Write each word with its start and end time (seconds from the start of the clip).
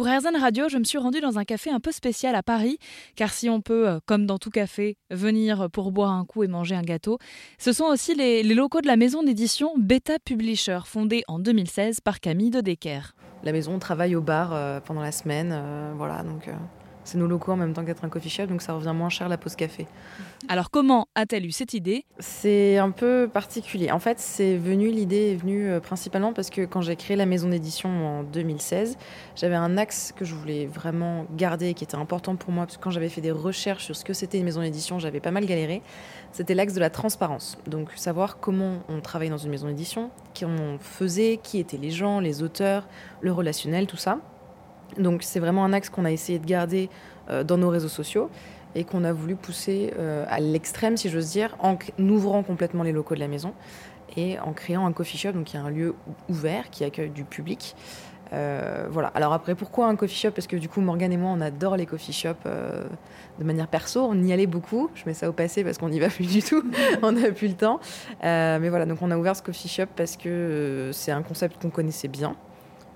Pour 0.00 0.08
RZN 0.08 0.34
Radio, 0.40 0.66
je 0.70 0.78
me 0.78 0.84
suis 0.84 0.96
rendue 0.96 1.20
dans 1.20 1.38
un 1.38 1.44
café 1.44 1.68
un 1.68 1.78
peu 1.78 1.92
spécial 1.92 2.34
à 2.34 2.42
Paris, 2.42 2.78
car 3.16 3.34
si 3.34 3.50
on 3.50 3.60
peut, 3.60 3.86
euh, 3.86 3.98
comme 4.06 4.24
dans 4.24 4.38
tout 4.38 4.48
café, 4.48 4.96
venir 5.10 5.68
pour 5.70 5.92
boire 5.92 6.12
un 6.12 6.24
coup 6.24 6.42
et 6.42 6.48
manger 6.48 6.74
un 6.74 6.80
gâteau, 6.80 7.18
ce 7.58 7.70
sont 7.74 7.84
aussi 7.84 8.14
les, 8.14 8.42
locaux 8.42 8.80
de 8.80 8.86
la 8.86 8.96
maison 8.96 9.22
d'édition 9.22 9.74
Beta 9.76 10.14
Publisher, 10.24 10.78
fondée 10.86 11.22
en 11.28 11.38
2016 11.38 12.00
par 12.00 12.20
Camille 12.20 12.48
de 12.48 12.62
Decker. 12.62 13.14
La 13.44 13.52
maison 13.52 13.78
travaille 13.78 14.16
au 14.16 14.22
bar 14.22 14.54
euh, 14.54 14.80
pendant 14.80 15.02
la 15.02 15.12
semaine, 15.12 15.50
euh, 15.52 15.92
voilà, 15.94 16.22
donc 16.22 16.48
c'est 17.04 17.18
nos 17.18 17.26
locaux 17.26 17.52
en 17.52 17.56
même 17.56 17.72
temps 17.72 17.84
qu'être 17.84 18.04
un 18.04 18.08
coffee 18.08 18.30
shop, 18.30 18.46
donc 18.46 18.62
ça 18.62 18.72
revient 18.72 18.92
moins 18.94 19.08
cher 19.08 19.28
la 19.28 19.38
pause 19.38 19.56
café. 19.56 19.86
Alors 20.48 20.70
comment 20.70 21.08
a-t-elle 21.14 21.46
eu 21.46 21.52
cette 21.52 21.74
idée? 21.74 22.04
C'est 22.18 22.78
un 22.78 22.90
peu 22.90 23.28
particulier. 23.32 23.90
En 23.90 23.98
fait, 23.98 24.18
c'est 24.18 24.56
venu 24.56 24.90
l'idée 24.90 25.32
est 25.32 25.34
venue 25.34 25.68
euh, 25.68 25.80
principalement 25.80 26.32
parce 26.32 26.50
que 26.50 26.64
quand 26.64 26.80
j'ai 26.80 26.96
créé 26.96 27.16
la 27.16 27.26
maison 27.26 27.48
d'édition 27.48 27.88
en 27.88 28.22
2016, 28.22 28.96
j'avais 29.36 29.54
un 29.54 29.76
axe 29.76 30.12
que 30.16 30.24
je 30.24 30.34
voulais 30.34 30.66
vraiment 30.66 31.26
garder, 31.36 31.74
qui 31.74 31.84
était 31.84 31.96
important 31.96 32.36
pour 32.36 32.52
moi, 32.52 32.66
parce 32.66 32.76
que 32.76 32.82
quand 32.82 32.90
j'avais 32.90 33.08
fait 33.08 33.20
des 33.20 33.30
recherches 33.30 33.84
sur 33.84 33.96
ce 33.96 34.04
que 34.04 34.12
c'était 34.12 34.38
une 34.38 34.44
maison 34.44 34.62
d'édition, 34.62 34.98
j'avais 34.98 35.20
pas 35.20 35.30
mal 35.30 35.46
galéré. 35.46 35.82
C'était 36.32 36.54
l'axe 36.54 36.74
de 36.74 36.80
la 36.80 36.90
transparence. 36.90 37.58
Donc 37.66 37.90
savoir 37.96 38.38
comment 38.38 38.80
on 38.88 39.00
travaille 39.00 39.30
dans 39.30 39.38
une 39.38 39.50
maison 39.50 39.66
d'édition, 39.66 40.10
comment 40.38 40.62
on 40.62 40.78
faisait, 40.78 41.38
qui 41.42 41.58
étaient 41.58 41.76
les 41.76 41.90
gens, 41.90 42.20
les 42.20 42.42
auteurs, 42.42 42.88
le 43.20 43.32
relationnel, 43.32 43.86
tout 43.86 43.96
ça. 43.96 44.18
Donc 44.98 45.22
c'est 45.22 45.40
vraiment 45.40 45.64
un 45.64 45.72
axe 45.72 45.90
qu'on 45.90 46.04
a 46.04 46.10
essayé 46.10 46.38
de 46.38 46.46
garder 46.46 46.88
euh, 47.30 47.44
dans 47.44 47.58
nos 47.58 47.68
réseaux 47.68 47.88
sociaux 47.88 48.30
et 48.74 48.84
qu'on 48.84 49.04
a 49.04 49.12
voulu 49.12 49.36
pousser 49.36 49.92
euh, 49.98 50.24
à 50.28 50.40
l'extrême, 50.40 50.96
si 50.96 51.08
j'ose 51.08 51.30
dire, 51.30 51.56
en 51.58 51.76
ouvrant 51.98 52.42
complètement 52.42 52.82
les 52.82 52.92
locaux 52.92 53.14
de 53.14 53.20
la 53.20 53.28
maison 53.28 53.52
et 54.16 54.38
en 54.40 54.52
créant 54.52 54.86
un 54.86 54.92
coffee 54.92 55.18
shop, 55.18 55.32
donc 55.32 55.44
qui 55.44 55.56
est 55.56 55.60
un 55.60 55.70
lieu 55.70 55.94
ouvert 56.28 56.70
qui 56.70 56.84
accueille 56.84 57.10
du 57.10 57.24
public. 57.24 57.76
Euh, 58.32 58.86
voilà. 58.90 59.08
Alors 59.08 59.32
après, 59.32 59.56
pourquoi 59.56 59.86
un 59.86 59.96
coffee 59.96 60.16
shop? 60.16 60.30
Parce 60.30 60.46
que 60.46 60.56
du 60.56 60.68
coup, 60.68 60.80
Morgane 60.80 61.12
et 61.12 61.16
moi, 61.16 61.30
on 61.32 61.40
adore 61.40 61.76
les 61.76 61.86
coffee 61.86 62.12
shops 62.12 62.44
de 62.44 63.44
manière 63.44 63.66
perso. 63.66 64.06
On 64.08 64.20
y 64.22 64.32
allait 64.32 64.46
beaucoup. 64.46 64.88
Je 64.94 65.02
mets 65.06 65.14
ça 65.14 65.28
au 65.28 65.32
passé 65.32 65.64
parce 65.64 65.78
qu'on 65.78 65.88
n'y 65.88 65.98
va 65.98 66.08
plus 66.08 66.26
du 66.26 66.42
tout. 66.42 66.62
on 67.02 67.12
n'a 67.12 67.32
plus 67.32 67.48
le 67.48 67.54
temps. 67.54 67.80
mais 68.22 68.68
voilà, 68.68 68.86
donc 68.86 69.02
on 69.02 69.10
a 69.10 69.16
ouvert 69.16 69.34
ce 69.34 69.42
coffee 69.42 69.68
shop 69.68 69.86
parce 69.96 70.16
que 70.16 70.90
c'est 70.92 71.12
un 71.12 71.22
concept 71.22 71.60
qu'on 71.60 71.70
connaissait 71.70 72.08
bien, 72.08 72.36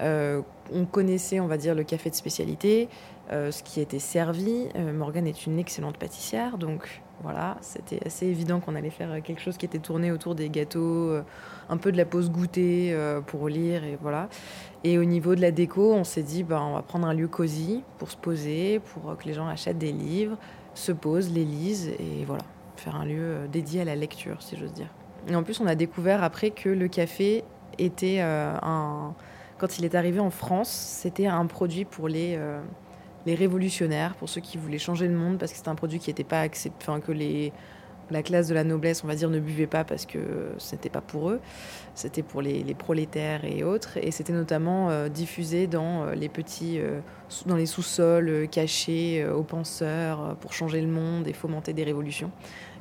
on 0.00 0.84
connaissait, 0.86 1.40
on 1.40 1.46
va 1.46 1.56
dire, 1.56 1.74
le 1.74 1.84
café 1.84 2.10
de 2.10 2.14
spécialité, 2.14 2.88
euh, 3.32 3.50
ce 3.50 3.62
qui 3.62 3.80
était 3.80 3.98
servi. 3.98 4.66
Euh, 4.76 4.92
Morgane 4.92 5.26
est 5.26 5.46
une 5.46 5.58
excellente 5.58 5.96
pâtissière, 5.98 6.58
donc 6.58 7.02
voilà, 7.22 7.58
c'était 7.60 8.04
assez 8.06 8.26
évident 8.26 8.60
qu'on 8.60 8.74
allait 8.74 8.90
faire 8.90 9.22
quelque 9.22 9.40
chose 9.40 9.56
qui 9.56 9.66
était 9.66 9.78
tourné 9.78 10.10
autour 10.10 10.34
des 10.34 10.48
gâteaux, 10.48 11.12
un 11.68 11.76
peu 11.76 11.92
de 11.92 11.98
la 11.98 12.06
pause 12.06 12.30
goûter 12.30 12.96
pour 13.26 13.48
lire, 13.48 13.84
et 13.84 13.98
voilà. 14.00 14.30
Et 14.84 14.96
au 14.96 15.04
niveau 15.04 15.34
de 15.34 15.42
la 15.42 15.50
déco, 15.50 15.92
on 15.92 16.04
s'est 16.04 16.22
dit, 16.22 16.44
ben, 16.44 16.62
on 16.62 16.74
va 16.74 16.82
prendre 16.82 17.06
un 17.06 17.12
lieu 17.12 17.28
cosy 17.28 17.84
pour 17.98 18.10
se 18.10 18.16
poser, 18.16 18.80
pour 18.80 19.18
que 19.18 19.26
les 19.26 19.34
gens 19.34 19.46
achètent 19.46 19.76
des 19.76 19.92
livres, 19.92 20.38
se 20.72 20.92
posent, 20.92 21.30
les 21.30 21.44
lisent, 21.44 21.88
et 21.88 22.24
voilà, 22.26 22.44
faire 22.76 22.96
un 22.96 23.04
lieu 23.04 23.48
dédié 23.52 23.82
à 23.82 23.84
la 23.84 23.96
lecture, 23.96 24.40
si 24.40 24.56
j'ose 24.56 24.72
dire. 24.72 24.88
Et 25.28 25.36
en 25.36 25.42
plus, 25.42 25.60
on 25.60 25.66
a 25.66 25.74
découvert 25.74 26.24
après 26.24 26.52
que 26.52 26.70
le 26.70 26.88
café 26.88 27.44
était 27.76 28.20
un 28.20 29.14
quand 29.60 29.78
il 29.78 29.84
est 29.84 29.94
arrivé 29.94 30.20
en 30.20 30.30
France, 30.30 30.70
c'était 30.70 31.26
un 31.26 31.44
produit 31.44 31.84
pour 31.84 32.08
les, 32.08 32.34
euh, 32.36 32.60
les 33.26 33.34
révolutionnaires, 33.34 34.14
pour 34.14 34.30
ceux 34.30 34.40
qui 34.40 34.56
voulaient 34.56 34.78
changer 34.78 35.06
le 35.06 35.14
monde, 35.14 35.38
parce 35.38 35.52
que 35.52 35.58
c'était 35.58 35.68
un 35.68 35.74
produit 35.74 35.98
qui 35.98 36.08
n'était 36.08 36.24
pas 36.24 36.40
accepté, 36.40 36.78
enfin 36.80 36.98
que 36.98 37.12
les, 37.12 37.52
la 38.10 38.22
classe 38.22 38.48
de 38.48 38.54
la 38.54 38.64
noblesse, 38.64 39.04
on 39.04 39.06
va 39.06 39.14
dire, 39.14 39.28
ne 39.28 39.38
buvait 39.38 39.66
pas 39.66 39.84
parce 39.84 40.06
que 40.06 40.18
ce 40.56 40.74
n'était 40.74 40.88
pas 40.88 41.02
pour 41.02 41.28
eux, 41.28 41.40
c'était 41.94 42.22
pour 42.22 42.40
les, 42.40 42.62
les, 42.62 42.74
prolétaires 42.74 43.44
et 43.44 43.62
autres, 43.62 43.98
et 43.98 44.10
c'était 44.12 44.32
notamment 44.32 44.88
euh, 44.88 45.10
diffusé 45.10 45.66
dans 45.66 46.04
euh, 46.04 46.14
les 46.14 46.30
petits, 46.30 46.80
dans 47.44 47.56
les 47.56 47.66
sous-sols 47.66 48.48
cachés 48.50 49.26
aux 49.26 49.44
penseurs 49.44 50.36
pour 50.40 50.54
changer 50.54 50.80
le 50.80 50.88
monde 50.88 51.28
et 51.28 51.34
fomenter 51.34 51.74
des 51.74 51.84
révolutions. 51.84 52.30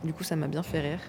Du 0.05 0.13
coup, 0.13 0.23
ça 0.23 0.37
m'a 0.37 0.47
bien 0.47 0.63
fait 0.63 0.79
rire. 0.79 1.01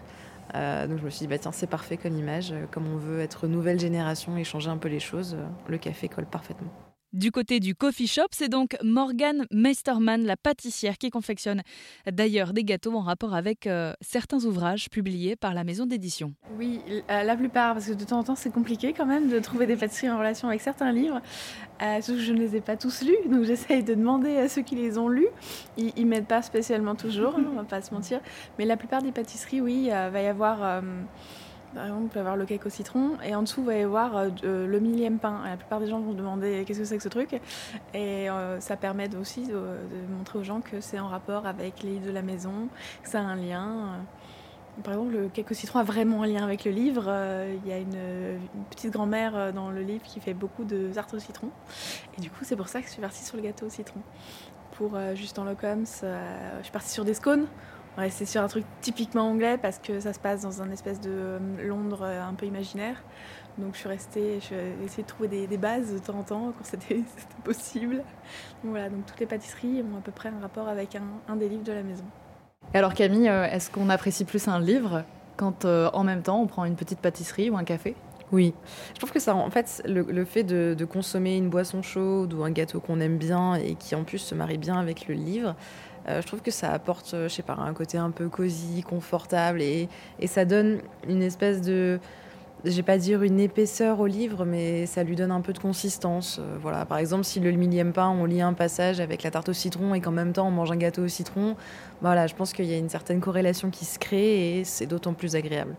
Euh, 0.54 0.86
donc 0.86 0.98
je 0.98 1.04
me 1.04 1.10
suis 1.10 1.20
dit, 1.20 1.28
bah, 1.28 1.38
tiens, 1.38 1.52
c'est 1.52 1.68
parfait 1.68 1.96
comme 1.96 2.16
image. 2.16 2.54
Comme 2.70 2.86
on 2.92 2.96
veut 2.96 3.20
être 3.20 3.46
nouvelle 3.46 3.78
génération 3.78 4.36
et 4.36 4.44
changer 4.44 4.70
un 4.70 4.78
peu 4.78 4.88
les 4.88 5.00
choses, 5.00 5.36
le 5.68 5.78
café 5.78 6.08
colle 6.08 6.26
parfaitement. 6.26 6.89
Du 7.12 7.32
côté 7.32 7.58
du 7.58 7.74
coffee 7.74 8.06
shop, 8.06 8.28
c'est 8.30 8.48
donc 8.48 8.76
Morgane 8.84 9.44
Meisterman, 9.50 10.24
la 10.24 10.36
pâtissière, 10.36 10.96
qui 10.96 11.10
confectionne 11.10 11.62
d'ailleurs 12.08 12.52
des 12.52 12.62
gâteaux 12.62 12.94
en 12.94 13.00
rapport 13.00 13.34
avec 13.34 13.66
euh, 13.66 13.94
certains 14.00 14.44
ouvrages 14.44 14.88
publiés 14.90 15.34
par 15.34 15.52
la 15.52 15.64
maison 15.64 15.86
d'édition. 15.86 16.34
Oui, 16.56 16.80
euh, 16.88 17.24
la 17.24 17.34
plupart, 17.34 17.74
parce 17.74 17.88
que 17.88 17.94
de 17.94 18.04
temps 18.04 18.20
en 18.20 18.22
temps 18.22 18.36
c'est 18.36 18.52
compliqué 18.52 18.92
quand 18.92 19.06
même 19.06 19.28
de 19.28 19.40
trouver 19.40 19.66
des 19.66 19.74
pâtisseries 19.74 20.08
en 20.08 20.18
relation 20.18 20.46
avec 20.46 20.60
certains 20.60 20.92
livres, 20.92 21.20
euh, 21.82 22.00
que 22.00 22.16
je 22.16 22.32
ne 22.32 22.38
les 22.38 22.54
ai 22.54 22.60
pas 22.60 22.76
tous 22.76 23.02
lus, 23.02 23.16
donc 23.28 23.42
j'essaye 23.42 23.82
de 23.82 23.94
demander 23.94 24.36
à 24.36 24.48
ceux 24.48 24.62
qui 24.62 24.76
les 24.76 24.96
ont 24.96 25.08
lus. 25.08 25.28
Ils, 25.78 25.92
ne 25.96 26.04
m'aident 26.04 26.28
pas 26.28 26.42
spécialement 26.42 26.94
toujours, 26.94 27.34
on 27.36 27.56
va 27.56 27.64
pas 27.64 27.82
se 27.82 27.92
mentir, 27.92 28.20
mais 28.56 28.66
la 28.66 28.76
plupart 28.76 29.02
des 29.02 29.10
pâtisseries, 29.10 29.60
oui, 29.60 29.86
il 29.86 29.90
va 29.90 30.22
y 30.22 30.28
avoir 30.28 30.80
par 31.74 31.84
exemple, 31.84 32.04
il 32.06 32.08
peut 32.08 32.20
avoir 32.20 32.36
le 32.36 32.46
cake 32.46 32.66
au 32.66 32.70
citron 32.70 33.12
et 33.24 33.34
en 33.34 33.42
dessous, 33.42 33.62
va 33.62 33.74
y 33.76 33.82
avoir 33.82 34.16
euh, 34.16 34.28
euh, 34.44 34.66
le 34.66 34.80
millième 34.80 35.18
pain. 35.18 35.42
la 35.44 35.56
plupart 35.56 35.80
des 35.80 35.86
gens 35.86 36.00
vont 36.00 36.14
demander 36.14 36.64
qu'est-ce 36.66 36.80
que 36.80 36.84
c'est 36.84 36.96
que 36.96 37.02
ce 37.02 37.08
truc? 37.08 37.40
Et 37.94 38.28
euh, 38.28 38.58
ça 38.60 38.76
permet 38.76 39.14
aussi 39.14 39.46
de, 39.46 39.60
montrer 40.16 40.38
aux 40.38 40.44
gens 40.44 40.60
que 40.60 40.80
c'est 40.80 40.98
en 40.98 41.08
rapport 41.08 41.46
avec 41.46 41.82
les 41.82 41.98
de 41.98 42.10
la 42.10 42.22
maison, 42.22 42.68
que 43.02 43.08
ça 43.08 43.20
a 43.20 43.22
un 43.22 43.36
lien. 43.36 44.00
Par 44.82 44.94
exemple, 44.94 45.12
le 45.12 45.28
cake 45.28 45.50
au 45.50 45.54
citron 45.54 45.78
a 45.78 45.84
vraiment 45.84 46.22
un 46.22 46.26
lien 46.26 46.42
avec 46.42 46.64
le 46.64 46.70
livre. 46.70 47.12
Il 47.62 47.68
y 47.68 47.72
a 47.72 47.78
une, 47.78 48.38
petite 48.70 48.92
grand-mère 48.92 49.52
dans 49.52 49.70
le 49.70 49.82
livre 49.82 50.04
qui 50.04 50.20
fait 50.20 50.34
beaucoup 50.34 50.64
de 50.64 50.90
tarte 50.92 51.12
au 51.14 51.18
citron. 51.18 51.50
Et 52.16 52.20
du 52.20 52.30
coup, 52.30 52.44
c'est 52.44 52.56
pour 52.56 52.68
ça 52.68 52.80
que 52.80 52.86
je 52.86 52.92
suis 52.92 53.02
partie 53.02 53.24
sur 53.24 53.36
le 53.36 53.42
gâteau 53.42 53.66
au 53.66 53.70
citron. 53.70 54.00
Pour 54.72 54.92
Justin 55.14 55.44
Locums, 55.44 55.84
je 56.02 56.62
suis 56.62 56.72
partie 56.72 56.90
sur 56.90 57.04
des 57.04 57.14
scones 57.14 57.46
c'est 58.08 58.24
sur 58.24 58.42
un 58.42 58.48
truc 58.48 58.64
typiquement 58.80 59.28
anglais 59.28 59.58
parce 59.58 59.78
que 59.78 60.00
ça 60.00 60.12
se 60.12 60.18
passe 60.18 60.42
dans 60.42 60.62
un 60.62 60.70
espèce 60.70 61.00
de 61.00 61.10
euh, 61.10 61.38
Londres 61.62 62.02
euh, 62.02 62.22
un 62.22 62.34
peu 62.34 62.46
imaginaire. 62.46 63.02
Donc 63.58 63.74
je 63.74 63.80
suis 63.80 63.88
restée, 63.88 64.38
j'ai 64.40 64.74
essayé 64.84 65.02
de 65.02 65.08
trouver 65.08 65.46
des, 65.46 65.58
bases 65.58 65.92
de 65.92 65.98
temps 65.98 66.18
en 66.18 66.22
temps 66.22 66.52
quand 66.56 66.64
c'était 66.64 67.02
possible. 67.44 67.96
Donc 67.96 68.70
voilà, 68.70 68.88
donc 68.88 69.04
toutes 69.06 69.20
les 69.20 69.26
pâtisseries 69.26 69.82
ont 69.82 69.98
à 69.98 70.00
peu 70.00 70.12
près 70.12 70.28
un 70.28 70.40
rapport 70.40 70.68
avec 70.68 70.96
un, 71.28 71.36
des 71.36 71.48
livres 71.48 71.64
de 71.64 71.72
la 71.72 71.82
maison. 71.82 72.04
Et 72.72 72.78
alors 72.78 72.94
Camille, 72.94 73.28
euh, 73.28 73.44
est-ce 73.44 73.70
qu'on 73.70 73.90
apprécie 73.90 74.24
plus 74.24 74.48
un 74.48 74.60
livre 74.60 75.04
quand 75.36 75.64
en 75.64 76.04
même 76.04 76.22
temps 76.22 76.40
on 76.42 76.46
prend 76.46 76.66
une 76.66 76.76
petite 76.76 77.00
pâtisserie 77.00 77.50
ou 77.50 77.56
un 77.56 77.64
café? 77.64 77.96
Oui, 78.32 78.54
je 78.92 78.98
trouve 78.98 79.10
que 79.10 79.18
ça, 79.18 79.34
en 79.34 79.50
fait, 79.50 79.82
le, 79.86 80.24
fait 80.24 80.44
de, 80.44 80.76
de, 80.78 80.84
consommer 80.84 81.36
une 81.36 81.48
boisson 81.48 81.82
chaude 81.82 82.32
ou 82.32 82.44
un 82.44 82.52
gâteau 82.52 82.78
qu'on 82.78 83.00
aime 83.00 83.16
bien 83.16 83.54
et 83.54 83.74
qui 83.74 83.96
en 83.96 84.04
plus 84.04 84.18
se 84.18 84.36
marie 84.36 84.58
bien 84.58 84.76
avec 84.76 85.08
le 85.08 85.14
livre, 85.14 85.56
je 86.08 86.26
trouve 86.26 86.40
que 86.40 86.50
ça 86.50 86.72
apporte, 86.72 87.12
euh, 87.14 87.28
je 87.28 87.34
sais 87.34 87.42
pas, 87.42 87.54
un 87.54 87.72
côté 87.74 87.98
un 87.98 88.10
peu 88.10 88.28
cosy, 88.28 88.82
confortable 88.82 89.62
et, 89.62 89.88
ça 90.26 90.44
donne 90.44 90.80
une 91.08 91.22
espèce 91.22 91.60
de, 91.60 91.98
je 92.64 92.70
vais 92.70 92.82
pas 92.82 92.98
dire 92.98 93.22
une 93.22 93.40
épaisseur 93.40 94.00
au 94.00 94.06
livre, 94.06 94.44
mais 94.44 94.86
ça 94.86 95.02
lui 95.02 95.16
donne 95.16 95.30
un 95.30 95.40
peu 95.40 95.52
de 95.52 95.58
consistance. 95.58 96.38
Euh, 96.38 96.56
voilà, 96.60 96.84
par 96.84 96.98
exemple, 96.98 97.24
si 97.24 97.40
le 97.40 97.50
millième 97.52 97.92
pain, 97.92 98.08
on 98.08 98.24
lit 98.24 98.42
un 98.42 98.52
passage 98.52 99.00
avec 99.00 99.22
la 99.22 99.30
tarte 99.30 99.48
au 99.48 99.52
citron 99.52 99.94
et 99.94 100.00
qu'en 100.00 100.12
même 100.12 100.32
temps 100.32 100.46
on 100.46 100.50
mange 100.50 100.70
un 100.70 100.76
gâteau 100.76 101.02
au 101.02 101.08
citron, 101.08 101.56
voilà, 102.00 102.26
je 102.26 102.34
pense 102.34 102.52
qu'il 102.52 102.66
y 102.66 102.74
a 102.74 102.78
une 102.78 102.88
certaine 102.88 103.20
corrélation 103.20 103.70
qui 103.70 103.84
se 103.84 103.98
crée 103.98 104.58
et 104.58 104.64
c'est 104.64 104.86
d'autant 104.86 105.12
plus 105.12 105.36
agréable. 105.36 105.76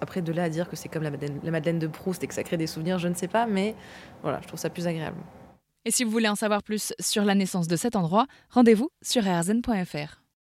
Après, 0.00 0.22
de 0.22 0.32
là 0.32 0.44
à 0.44 0.48
dire 0.48 0.68
que 0.68 0.76
c'est 0.76 0.88
comme 0.88 1.02
la 1.02 1.10
Madeleine, 1.10 1.40
la 1.42 1.50
Madeleine 1.50 1.78
de 1.78 1.86
Proust 1.86 2.24
et 2.24 2.26
que 2.26 2.34
ça 2.34 2.42
crée 2.42 2.56
des 2.56 2.66
souvenirs, 2.66 2.98
je 2.98 3.08
ne 3.08 3.14
sais 3.14 3.28
pas, 3.28 3.46
mais 3.46 3.74
voilà, 4.22 4.40
je 4.42 4.48
trouve 4.48 4.58
ça 4.58 4.70
plus 4.70 4.86
agréable. 4.86 5.18
Et 5.88 5.90
si 5.90 6.04
vous 6.04 6.10
voulez 6.10 6.28
en 6.28 6.34
savoir 6.34 6.62
plus 6.62 6.92
sur 7.00 7.24
la 7.24 7.34
naissance 7.34 7.66
de 7.66 7.74
cet 7.74 7.96
endroit, 7.96 8.26
rendez-vous 8.50 8.90
sur 9.00 9.22
rzn.fr. 9.22 10.27